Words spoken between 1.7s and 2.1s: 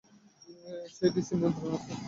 আছে।